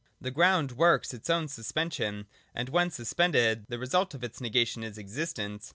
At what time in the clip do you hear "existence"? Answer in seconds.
4.97-5.69